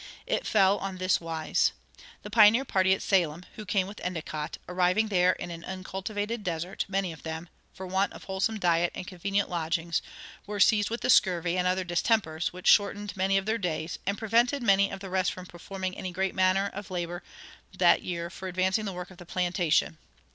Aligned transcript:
It 0.25 0.47
fell 0.47 0.79
on 0.79 0.97
this 0.97 1.21
wise. 1.21 1.73
The 2.23 2.31
pioneer 2.31 2.65
party 2.65 2.91
at 2.95 3.03
Salem 3.03 3.45
who 3.53 3.65
came 3.67 3.85
with 3.85 3.99
Endicott, 4.01 4.57
"arriving 4.67 5.09
there 5.09 5.33
in 5.33 5.51
an 5.51 5.63
uncultivated 5.63 6.43
desert, 6.43 6.85
many 6.87 7.13
of 7.13 7.21
them, 7.21 7.49
for 7.71 7.85
want 7.85 8.11
of 8.13 8.23
wholesome 8.23 8.57
diet 8.57 8.91
and 8.95 9.05
convenient 9.05 9.47
lodgings, 9.47 10.01
were 10.47 10.59
seized 10.59 10.89
with 10.89 11.01
the 11.01 11.11
scurvy 11.11 11.55
and 11.55 11.67
other 11.67 11.83
distempers, 11.85 12.51
which 12.51 12.65
shortened 12.65 13.15
many 13.15 13.37
of 13.37 13.45
their 13.45 13.59
days, 13.59 13.99
and 14.07 14.17
prevented 14.17 14.63
many 14.63 14.89
of 14.89 15.01
the 15.01 15.09
rest 15.11 15.31
from 15.31 15.45
performing 15.45 15.95
any 15.95 16.11
great 16.11 16.33
matter 16.33 16.71
of 16.73 16.89
labor 16.89 17.21
that 17.71 18.01
year 18.01 18.31
for 18.31 18.47
advancing 18.47 18.85
the 18.85 18.93
work 18.93 19.11
of 19.11 19.17
the 19.19 19.25
plantation." 19.27 19.99